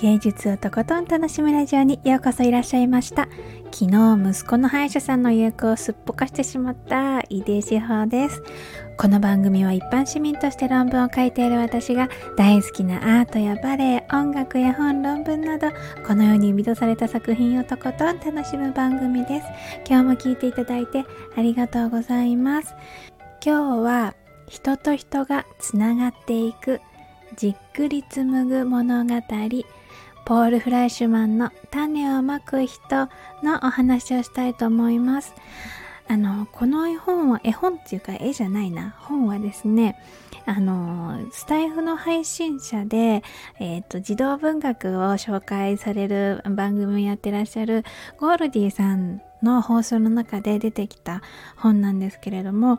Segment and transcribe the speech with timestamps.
[0.00, 3.28] 芸術をとことん楽しむラジオにようこそいらっしゃいました。
[3.70, 8.42] 昨日息子の歯医者さんの予約をすっぽかしてしまった井出志保です。
[8.96, 15.68] この番組は一般市民として論文を書いている私が大好きなアートやバレエ音楽や本論文など
[16.06, 19.46] このように生み出された作品をとことん楽しむ番組です。
[19.86, 21.04] 今日も聞いていただいて
[21.36, 22.74] ありがとうございます。
[23.44, 24.14] 今日は
[24.48, 26.80] 人と人がつながっていく
[27.36, 29.12] じっくり紡ぐ物語。
[30.30, 33.08] ポール・フライシュマンの種をまく人
[33.42, 35.34] のお話をしたいと思います。
[36.06, 38.94] あの、この絵本は、絵本っていうか絵じゃないな。
[38.96, 39.98] 本はですね、
[40.46, 43.24] あの、スタイフの配信者で、
[43.58, 47.84] えっ、ー、と、児童文学を紹介される番組をやってらっしゃる
[48.16, 51.22] ゴールディさんの放送の中で出てきた
[51.56, 52.78] 本なんですけれども、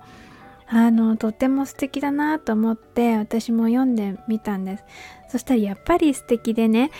[0.73, 4.85] あのとっても素敵だなと思って私も読んでみたんです。
[5.27, 6.91] そしたらやっぱり素敵でね。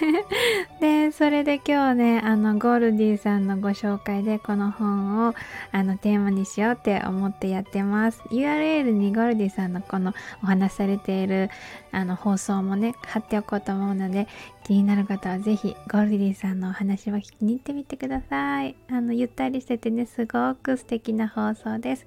[0.80, 5.34] でそれで今日ねあのゴールディさんのご紹介でこの本を
[5.72, 8.22] あのテーマにしようって思ってやってます。
[8.30, 11.50] URL にゴールディさんのこのお話されている
[11.92, 14.26] あの放送もね貼っておこうと思うので
[14.64, 18.74] 気になる方は是非ゴールディさんのお話を聞きに行ってみてください。
[18.88, 22.06] あのゆったりしててねすごく素敵な放送です。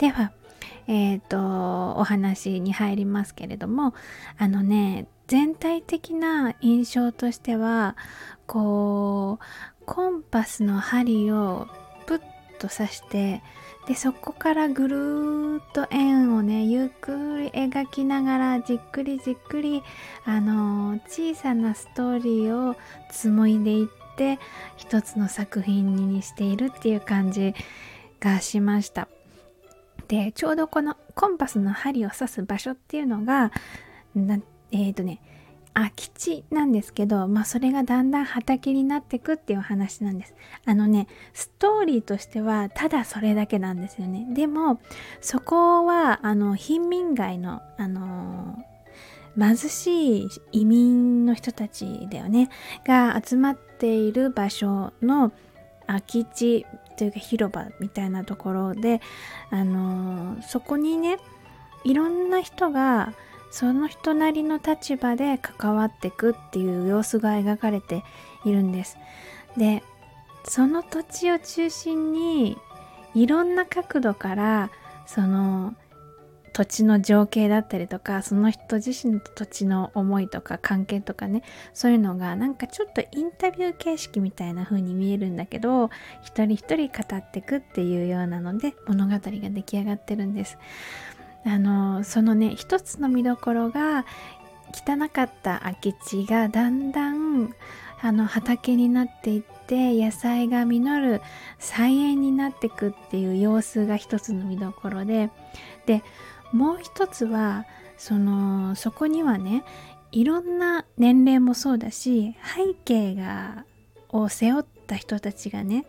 [0.00, 0.32] では、
[0.86, 3.92] えっ、ー、と、お話に入りますけれども、
[4.38, 7.98] あのね、全体的な印象としては、
[8.46, 9.38] こ
[9.82, 11.68] う、コンパスの針を
[12.06, 12.18] プッ
[12.58, 13.42] と刺して、
[13.86, 19.82] で、そこからぐるーっと円をね、ゆっくり描きながら、じっくりじっくり、
[20.24, 22.74] あの小さなストーリーを
[23.12, 24.38] 紡いでいって、
[24.78, 27.52] 一つの作品にしているっていう感じ
[28.18, 29.06] がしました。
[30.10, 33.52] でちょうどこのコンパスの針を刺す場所っていうのが
[34.16, 35.20] えっ、ー、とね
[35.72, 40.34] 空き地なんですけど、まあそれがだんだん畑になってくっていう話なんです。
[40.66, 44.26] あのね、ストーリーとしてはただそれだけなんですよね。
[44.34, 44.80] でも、
[45.20, 48.58] そこは、あの、貧民街の、あの
[49.38, 52.50] 貧しい移民の人たちだよね、
[52.84, 55.32] が集まっている場所の
[55.86, 56.66] 空き地
[57.00, 59.00] というか広場みたいなところで、
[59.48, 61.16] あのー、そこにね
[61.82, 63.14] いろんな人が
[63.50, 68.04] その人なりの立場で関わっていくっていう様子が描かれて
[68.44, 68.98] いるんです。
[69.56, 69.82] で
[70.44, 72.58] その土地を中心に
[73.14, 74.70] いろんな角度から
[75.06, 75.74] その
[76.60, 85.88] 土地の情景だったりとかその人自身の土地の思いとか関係とかねそういうのがなんかちょっとインタビュー形式みたいな風に見えるんだけど
[86.22, 90.58] 一人一人語ってくっていうようなので物語が出来上がってるんです。
[91.46, 94.04] あのそのね一つの見どころが
[94.74, 97.54] 汚かった空き地がだんだん
[98.02, 101.22] あの畑になっていって野菜が実る
[101.58, 105.30] 菜園になってくっていう様子が一つの見どころで
[105.86, 106.02] で
[106.52, 107.66] もう一つは
[107.96, 109.64] そのそこにはね
[110.12, 113.64] いろんな年齢もそうだし背景が
[114.08, 115.86] を背負った人たちがね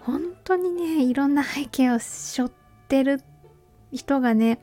[0.00, 2.52] 本当にねいろんな背景を背負っ
[2.88, 3.22] てる
[3.92, 4.60] 人がね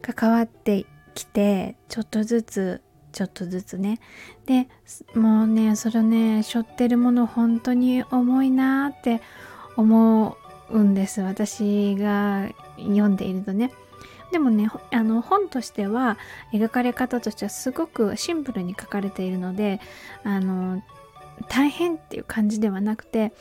[0.00, 4.00] 関わってきてちょっとずつちょっとずつね。
[4.44, 4.66] で
[5.14, 9.22] もうねそれね背負ってるもの本当に重いなって
[9.76, 10.36] 思
[10.70, 11.20] うんです。
[11.20, 13.70] 私が読んでいるとね。
[14.34, 16.18] でもねあの本としては
[16.52, 19.80] 描かれ方としてはすごくシンプルに書かれているので
[20.24, 20.82] あの
[21.48, 23.32] 大変っていう感じではなくて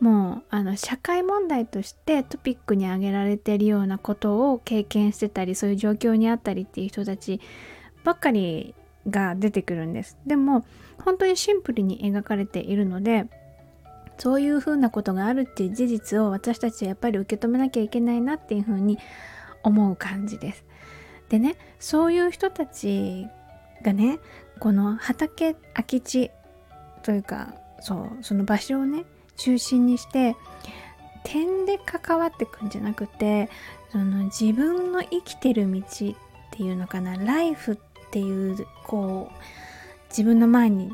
[0.00, 7.42] もうあの社会問題としてトピックに挙げられているようなことを経験してたりそういう状況にあったりっていう人たち
[8.02, 8.74] ばっかり
[9.06, 10.16] が出てくるんです。
[10.26, 10.64] でも
[11.04, 13.26] 本当にシンプルに描かれているので
[14.16, 18.98] そういうふうなことがあるっていう事実を私たちはやっぱり受け止めなきゃいけないなっていうふうに
[19.62, 20.64] 思う感じです。
[21.28, 23.26] でねそういう人たち
[23.82, 24.18] がね
[24.60, 26.30] この畑空き地
[27.02, 29.04] というかそうその場所をね
[29.36, 30.36] 中心にして
[31.24, 33.50] 点で関わってくんじゃなくて
[33.92, 35.84] その自分の生きてる道っ
[36.50, 37.78] ていうのかなライフっ
[38.10, 40.92] ていうこう自分の前に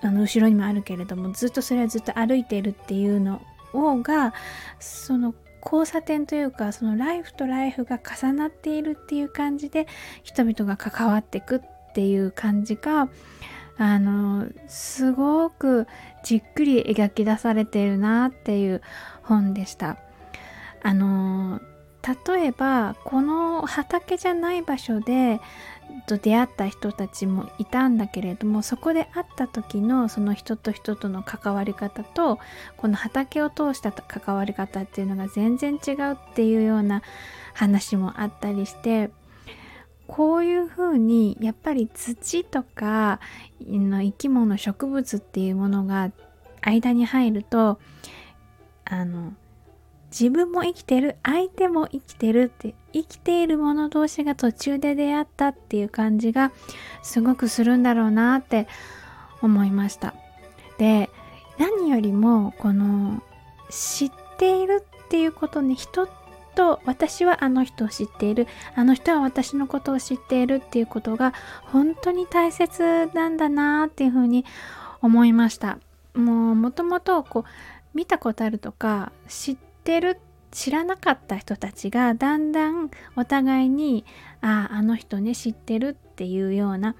[0.00, 4.32] あの後ろにもあるけれどもずっとそれはずっと歩いているっていうのをが
[4.78, 5.34] その
[5.70, 9.86] 交差点というかそのライフとライフが重なっているっていう感じで
[10.22, 13.08] 人々が関わっていくっていう感じが
[13.76, 15.86] あのすごく
[16.24, 18.82] じっくり描き出されているなっていう
[19.22, 19.98] 本でした。
[20.82, 21.60] あの
[22.26, 25.40] 例えばこの畑じゃない場所で
[26.06, 32.38] と出会った人たちもいたんだけれどもそこで会った時のその人と人との関わり方と
[32.76, 37.02] この畑を通した関わり方っていうのが全然違うっていうような
[37.54, 39.10] 話もあったりして
[40.06, 43.20] こういうふうにやっぱり土とか
[43.60, 46.10] の生き物植物っていうものが
[46.62, 47.78] 間に入ると
[48.84, 49.34] あの
[50.10, 56.52] 自分も生きてる相手も生きてるって生きている者同士が途中で出会ったっていう感じが
[57.02, 58.66] すごくするんだろうなって
[59.42, 60.14] 思いました。
[60.78, 61.10] で
[61.58, 63.22] 何よりもこの
[63.70, 66.08] 知っているっていうことね人
[66.54, 74.44] と私はあの人を知っているあの人は私のことを知っているっていうことが本当に大切なんだなっていうふうに
[75.00, 75.78] 思いました。
[76.14, 77.44] もうもともとこう
[77.94, 80.18] 見たことあるとか知ってる
[80.50, 84.04] 知らなかった人たちがだんだんお互いに
[84.40, 86.94] あああの人ね知ってるっていうような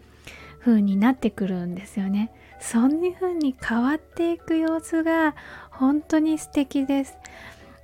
[0.60, 2.30] 風になってくるんですよね。
[2.60, 5.36] そんな風に変わっていく様子が
[5.70, 7.16] 本当に素敵です。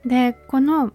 [0.05, 0.93] でこの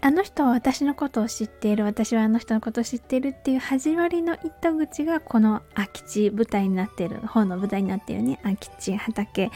[0.00, 9.50] あの人は私のことを知っている私はあの人のことを知っているっていう始まりの糸口がこの空き地舞台になっている方の舞台になっているね空き地畑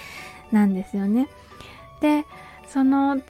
[0.50, 1.28] なんですよね。
[2.00, 2.24] で
[2.68, 3.20] その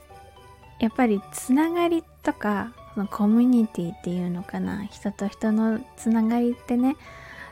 [0.79, 6.95] やっぱりつながりとかそのコミュニティっていうのかな人と人のつながりってね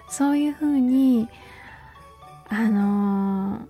[0.09, 1.29] そういうふうに
[2.49, 3.67] あの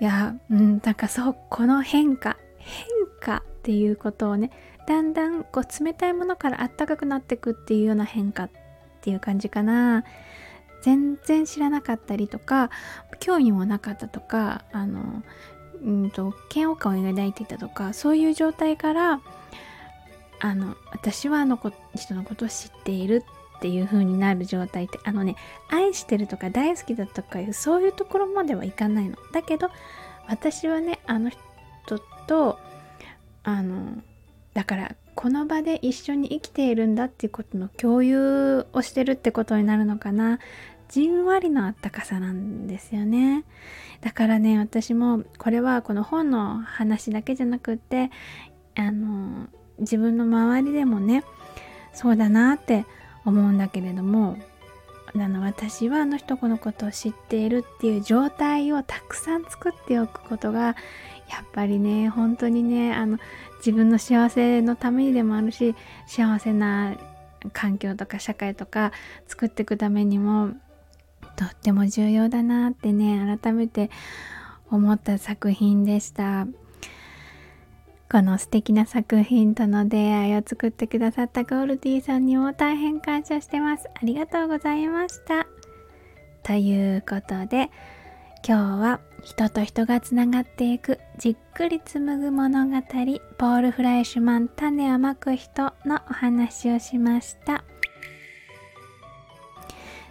[0.00, 2.86] ー、いやうんなんかそうこの変化変
[3.20, 4.50] 化っていうことをね
[4.86, 8.50] だんだんこう冷たいものからあったかくなってくっていうような変化っ
[9.00, 10.04] ていう感じかな。
[10.82, 12.70] 全然知らなかったりとか
[13.20, 15.22] 興味もなかったとかあの
[15.84, 19.20] うんと嫌悪感を抱いていたとかそういう状態から
[20.40, 21.58] あの私はあの
[21.94, 23.24] 人のことを知っている
[23.58, 25.36] っていう風になる状態ってあのね
[25.68, 29.16] 愛してるとか大好きだとかいうそういうところまではいかないの。
[29.32, 29.70] だけど
[30.26, 32.58] 私はねあの人と
[33.44, 34.02] あの
[34.54, 40.40] だからこの場で一緒に生きているんだっていうことの共有をしてるってことになるのかな。
[40.92, 43.44] じんわりのあったかさなんですよね。
[44.02, 48.10] だからね私もこれはこの本の話だけじゃなくって
[48.74, 49.48] あの
[49.78, 51.24] 自分の周りでもね
[51.94, 52.84] そうだなって
[53.24, 54.36] 思うんだけれども
[55.14, 60.74] あの私はあの人このことを知っているっていう状態をたくさん作っておくことがやっ
[61.54, 63.18] ぱりね本当にねあの
[63.58, 65.74] 自分の幸せのためにでもあるし
[66.06, 66.96] 幸せな
[67.54, 68.92] 環境とか社会とか
[69.26, 70.50] 作っていくためにも
[71.36, 73.90] とっても重要だなってね改めて
[74.70, 76.46] 思った作品でした。
[78.10, 83.88] この素敵な作品との出会いを作ってくださったゴールディーさんにも大変感謝してます。
[83.94, 85.46] ありがとうございました。
[86.42, 87.70] ということで
[88.46, 92.82] 今日は人と人がつながっていくじっくり紡ぐ物語
[93.38, 97.64] ポール・フライシュマン種をまく人のお話をしました。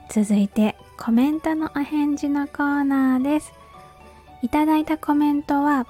[0.09, 0.70] 続いて
[1.03, 3.53] コメントのお返事のコーナーです。
[4.43, 5.87] いただいたコメントは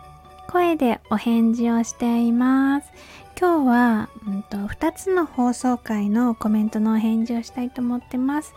[0.48, 2.94] 声でお返事をしています。
[3.38, 8.54] 今日は、うんと、2つの放送回のコメントのお返事をしたいと思ってます。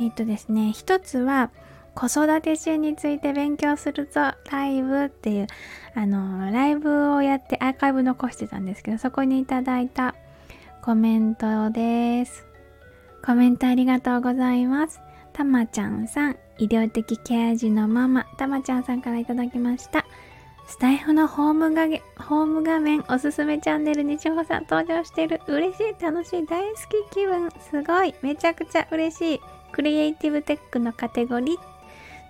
[0.00, 1.50] えっ、ー、とですね、1つは
[1.96, 5.46] 子育て中について勉強するぞライブっていう
[5.96, 10.14] あのライブをやってアーカイブ残してたんですけどそこにいただいた
[10.80, 12.46] コメントです
[13.26, 15.00] コメントありがとうございます
[15.38, 20.04] たまちゃんさん、医療的ケア児のママ、たまちゃんさんから頂きました。
[20.66, 21.84] スタイフのホームが
[22.16, 25.40] ホーム画面おすすめチャンネルに千穂さん登場してる。
[25.46, 26.76] 嬉しい、楽しい、大好
[27.08, 27.50] き気分。
[27.70, 29.40] すごい、めちゃくちゃ嬉しい。
[29.70, 31.58] クリエイティブテックのカテゴリー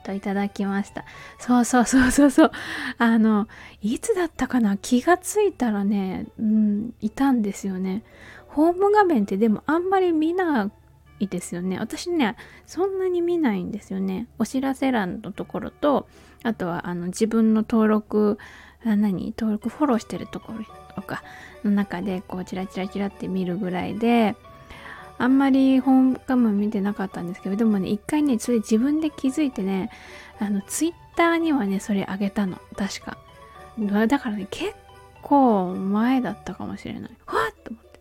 [0.04, 1.06] といただきました。
[1.38, 2.52] そうそうそうそうそう。
[2.98, 3.48] あの、
[3.80, 4.76] いつだったかな？
[4.76, 8.02] 気がついたらね、うん、いたんですよね。
[8.48, 10.70] ホーム画面ってでもあんまり見な
[11.20, 11.78] いですよね。
[11.78, 14.28] 私ねそんなに見ないんですよね。
[14.38, 16.08] お知らせ欄のところと
[16.42, 18.38] あとはあの自分の登録
[18.84, 19.34] あ何？
[19.36, 21.22] 登録フォローしてるところとか。
[21.64, 24.36] の中でこうチラチラチラって見るぐらいで
[25.18, 29.90] あんまり本画面見てなかったんですけどでもね一回ねそれ自分で気づいてね
[30.38, 32.58] あのツイッターにはねそれあげたの。
[32.76, 33.18] 確か。
[34.06, 34.72] だからね結
[35.20, 37.10] 構前だったかもしれない。
[37.26, 38.00] わっと思って。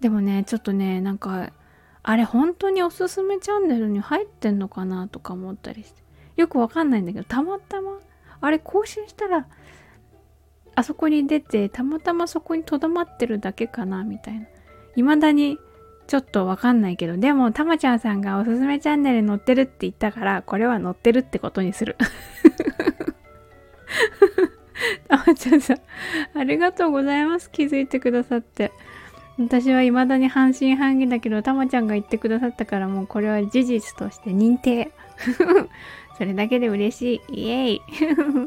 [0.00, 1.50] でもねちょっとねなんか
[2.10, 6.02] あれ本当におすすめチャンネルに入ってんのかなとか思ったりして。
[6.34, 8.00] よくわかんないんだけどたまたま
[8.40, 9.46] あれ更新したら
[10.74, 14.46] あそこに出てたまたまそこにとどまってるだけかなみたいな。
[14.96, 15.60] 未だに
[16.08, 21.96] ちょっとわかんないけどでもたまちゃんさんがおすすめチャンネルに載ってるって言ったからこれは載ってるってことにする。
[25.08, 25.78] たまちゃんさん
[26.34, 27.52] ありがとうございます。
[27.52, 28.72] 気づいてくださって。
[29.38, 34.90] 私は未だに半信半疑だけどたまちゃんが言ってくださったからもうこれは事実として認定
[36.20, 37.46] それだけで嬉しい。
[37.46, 37.82] イエイ。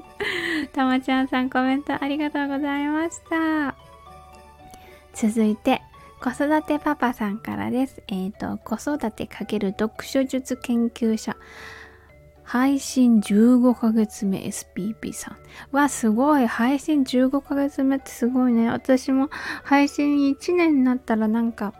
[0.73, 3.75] たまちゃんさんコメントありがとうございました。
[5.13, 5.81] 続いて、
[6.21, 8.03] 子育てパパさんからです。
[8.07, 11.35] えっ、ー、と、子育て×読書術研究者。
[12.43, 15.37] 配信15ヶ月目 SPP さ
[15.71, 15.75] ん。
[15.75, 16.45] わ、すごい。
[16.47, 18.69] 配信15ヶ月目ってすごいね。
[18.69, 19.29] 私も
[19.63, 21.73] 配信1年になったらなんか、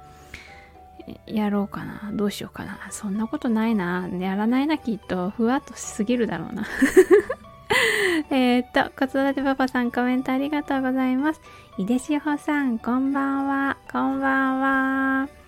[1.26, 2.12] やろうかな。
[2.14, 2.80] どうしようかな。
[2.92, 4.08] そんなことないな。
[4.20, 5.32] やらないな、きっと。
[5.32, 6.66] ふわっとしすぎるだろうな。
[8.30, 11.42] えっと、子育てパパさんコメントありがとうございます。
[11.78, 13.78] いでしほさん、こんばんは。
[13.92, 15.43] こんばんは。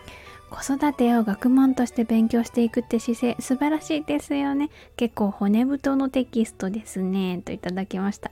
[0.55, 4.69] 子育てを学問として勉強していくって姿勢素晴らしいですよね。
[4.95, 7.41] 結構骨太のテキストですね。
[7.43, 8.31] といただきました。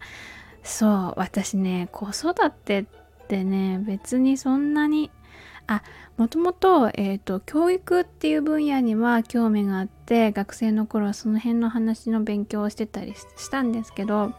[0.63, 2.85] そう、私ね、子育てっ
[3.27, 5.11] てね、別にそんなに
[5.67, 5.83] あ
[6.15, 14.33] もともと,、えーと、教育っていう分野には興味があって学生の頃はその辺の話の勉強をしてたりしたんですけど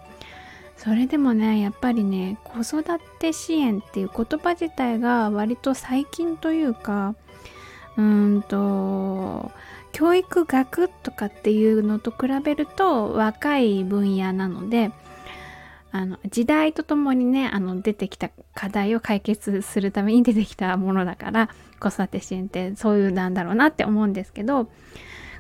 [0.77, 2.85] それでもねやっぱりね子育
[3.19, 7.15] て支援っていう言葉自体が割と最近というか
[7.97, 9.51] うんと
[9.93, 14.91] 教育学とかっていうのと比べると若い分野なので
[15.93, 21.49] あの時代とともにねあの出てきた課題を解決するために出てきたものだから
[21.79, 24.69] 子育て支援ってそういうなんだろうなって思うんですけど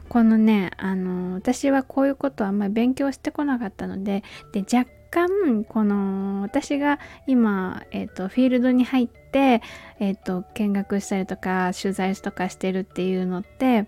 [0.09, 13.87] このねあの私はこういうことはあんまり勉強してこなかったのでで若干この私が今、えーと、フィールドに入って、えーと見学したりとか取材とかしてるっていうのって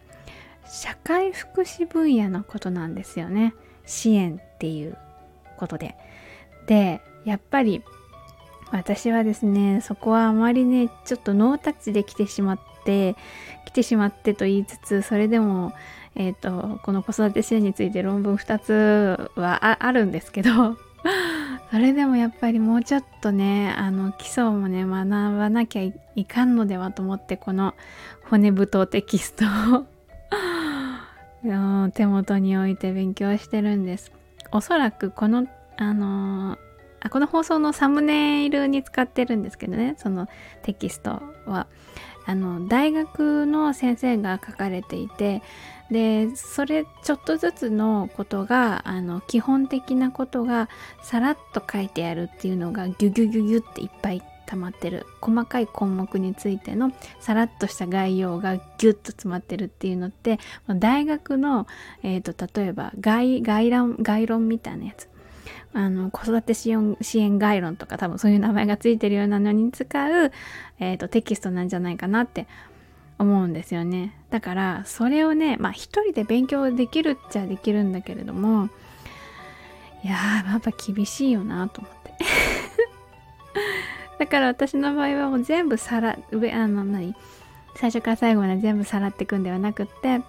[0.68, 4.96] 社会福祉分野のことなんですよね支援っていう
[5.56, 5.96] ことで。
[6.66, 7.82] でやっぱり
[8.72, 13.16] 私はですねそこはあまりねちょっとノータッチで来てしまって
[13.64, 15.72] 来てしまってと言いつつそれでも
[16.16, 20.76] えっ、ー、とこの子育て支援について論文2つはあるんですけど
[21.76, 27.74] それでもやっぱりもうちょっとねあの基礎もね学ばなきゃいかんのではと思ってこの
[28.30, 29.84] 骨太テキストを
[31.92, 34.10] 手元に置いて勉強してるんです。
[34.52, 36.56] おそらくこのあの
[37.00, 40.28] あこの放送のサムネイルに使ってるんですけどねその
[40.62, 41.66] テキストは
[42.24, 45.42] あの大学の先生が書かれていて
[45.90, 50.68] でそれちょっとずつのことがあの基本的なことが
[51.02, 55.06] さらっと書いてあるっていうのがギュギュギュギュっていっぱい溜まってる。
[55.20, 60.38] 細かい項目についてのさらっとした概要がギュッと詰まってるっていうのって
[60.68, 61.66] 大学の、
[62.02, 65.08] えーと、例えば概概論概論みたいなやつ。
[65.72, 70.32] あの子育て支援支援概論とか多分そういう名前がついてるようなのに使う、
[70.80, 72.46] えーと、テキストなんじゃないかなって
[73.18, 74.14] 思うんですよね。
[74.30, 78.68] だからそれをねまあ一人で勉強できるっちゃできるんだけれども
[80.04, 82.14] いややっぱ厳しいよなと思って。
[84.18, 87.14] だから私の場合はもう全部さら上あの何？
[87.76, 90.22] 最初から最後まで全部さらっていくんではなくって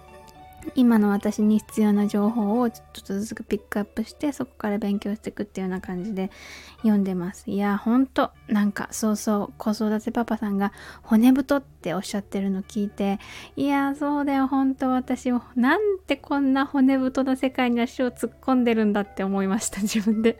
[0.74, 6.30] 今の私に必要な情報をちょっとずつピックアップしてそこから勉強していくっていうような感じで
[6.78, 7.50] 読んでます。
[7.50, 10.72] いやほんとなんかそうそう子育てパパさんが
[11.02, 13.18] 骨太っておっしゃってるの聞いて
[13.56, 20.38] いやそうだよほんと私なんてこんな骨太な世界に足を突っ込んでるんだって思いました自分で。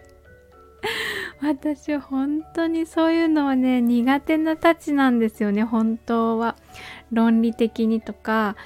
[1.40, 6.56] 私本当にそういうのはね苦手なたちなんですよね本当は。
[7.10, 8.56] 論理的にとか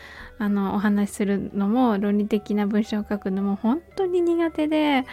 [0.43, 5.05] あのお話しするのも論理的な文章を書くのも本当に苦手で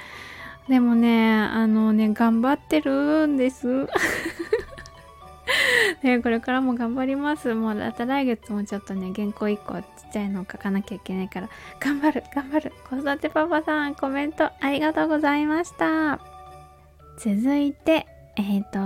[0.68, 3.86] でもねあのね頑張ってるんです。
[6.02, 7.54] で これからも頑張ります。
[7.54, 12.74] もうまた来月もちょっとね原稿1個ちっちゃいのを書かなきゃいけないから頑張る頑張る。
[12.90, 16.20] 子育てパパさんコメントありがとうございました。
[17.20, 18.80] 続いてえっ、ー、と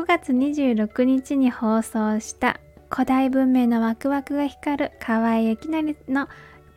[0.00, 2.60] 5月26日に放送した
[2.90, 6.28] 古代文明のワクワクが光る河合ゆきなりの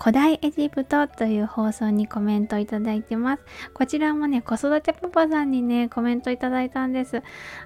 [0.01, 3.43] 古代エジプトという放送にコメントいただいてます。
[3.75, 7.22] こちらもね、子育てパパさんにね、コメントいただいたんです。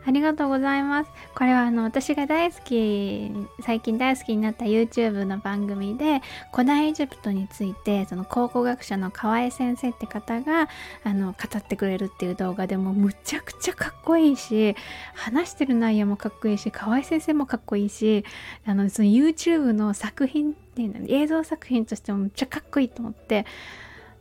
[0.05, 1.11] ありがとうございます。
[1.33, 10.67] これはあの、私が大好き、最近大好きになった YouTube の番組で、古代エジプトについて、その考古学者の河合先生って方が、
[11.05, 14.75] あの、語ってくれるっていう動画でもむちゃくちゃかっこいいし、
[15.13, 18.25] 話してる内容もかっこいいし、河合先生もかっこいいし、
[18.65, 23.45] あの、その YouTube の作品っていうの映像作品としてもめっちゃかっこいいと思って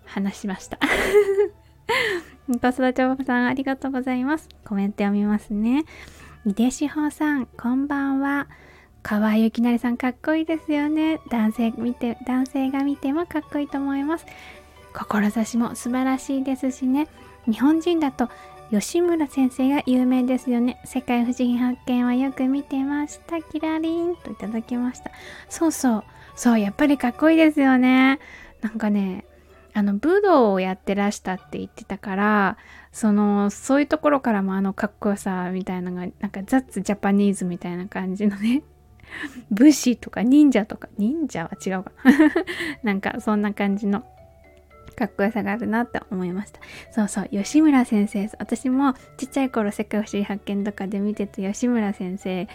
[0.04, 0.78] 話しました。
[2.46, 4.49] 子育ておばさんありがとうございます。
[4.64, 5.84] コメント読みますね。
[6.46, 8.46] 井出志保さん、こんばんは。
[9.02, 11.18] 河合ゆきなりさんかっこいいですよね。
[11.28, 14.26] 男性見て、男性が見てもかっこいいと思います。
[14.92, 17.08] 志も素晴らしいですしね。
[17.46, 18.28] 日本人だと
[18.71, 20.80] 吉村先生が有名ですよね。
[20.85, 23.40] 世界不思議発見はよく見てました。
[23.40, 25.11] キラリンといただきました。
[25.49, 26.04] そうそう。
[26.35, 28.18] そう、やっぱりかっこいいですよね。
[28.62, 29.25] なんかね、
[29.75, 32.59] あの、武道をやってらしたって言ってたから、
[32.92, 38.62] その、そういうところからもあのかっこよさみたいなのが、なんかザッツジャパニーズみたいな感じのね、
[39.50, 42.12] 武士とか忍者とか、忍者は違うかな。
[42.83, 44.04] なんかそんな感じの
[44.94, 46.60] かっこよさがあるなって思いました。
[46.92, 52.48] そうそう、吉村先生、私もちっちゃい頃世界不思議発見とかで見てて吉村先生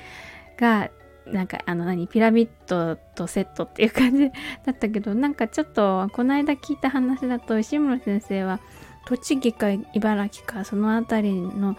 [0.58, 0.90] が
[1.32, 4.30] なんかあの何ピラミッドとセットっていう感じ
[4.66, 8.60] だったけどなんかちょっとこの間聞いた話だと石村先生は
[9.06, 11.78] 栃木か茨城かその辺りの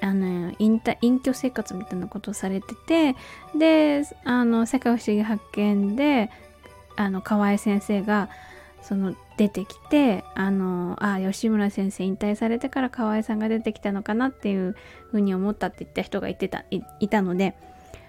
[0.00, 3.16] あの隠隠居生活みたいなことをされてて
[3.58, 6.30] であの世界不思議発見で
[6.96, 8.28] あの河合先生が
[8.82, 14.76] その出てきてあのあ吉村先生引退されてから河合さんが出てきたのかなっていう
[15.10, 17.54] ふうに思ったって言った人がいてたいたので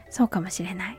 [0.10, 0.98] そうかもしれない。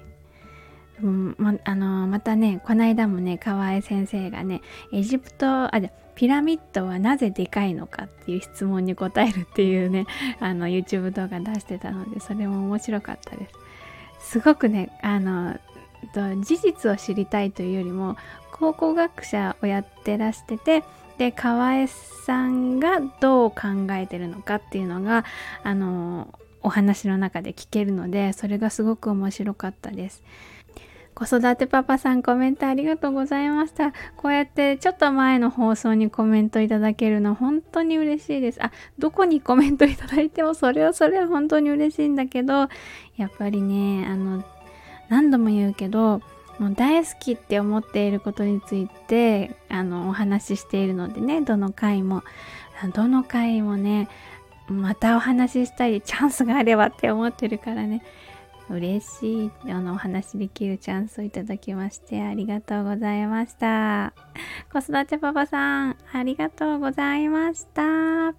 [1.03, 4.61] うんまあのまたねこの間もね河合先生がね
[4.93, 10.07] エジプトあじゃピラミッドはなぜでかいのかっていう質問に答えるっていうね
[10.41, 13.49] あの YouTube 動画出してたのでそれも面白かったで
[14.21, 14.33] す。
[14.33, 15.59] すごくねあの
[16.15, 18.17] 事実を知りたいというよりも
[18.61, 20.85] 考古学者をやってらしてて
[21.17, 25.25] で河合さんがどう考えてるのかっていうのが
[25.63, 30.23] あのお話の中で聞けるのでそれがすごく面白かったです。
[31.15, 33.93] 子育てパパさんコメントありがとうございました。
[34.17, 38.63] こうやってちょっと前の放送にコメントいただけるの本当に嬉しいです。
[38.63, 42.69] あ、どこにコメントいただいてもそれはそれは本当に嬉しいんだけど、
[43.17, 44.45] やっぱりね、あの、
[45.09, 46.23] 何度も言うけど、
[46.61, 52.23] もう大好きって思っていることについて、あの、お話ししているのでね、どの回も、
[52.95, 54.09] どの回もね、
[54.71, 58.03] またお話ししたいチャンスがあればって思ってるからね
[58.69, 64.13] 嬉しいあのお話できるチャンスをいただきましてありがとうございました。
[64.73, 68.33] 子育てパパさんありがとうございました。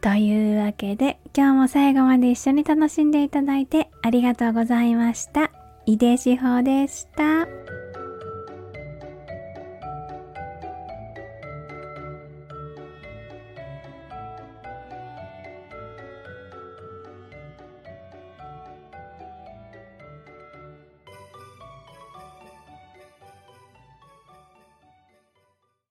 [0.00, 5.63] というわけで今日も最後まで一緒に楽しんでいただいてありがとうございました。
[5.86, 7.46] 井出志保でした。